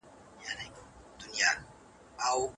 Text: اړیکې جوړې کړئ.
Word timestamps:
اړیکې 0.41 0.81
جوړې 1.19 1.51
کړئ. 2.19 2.47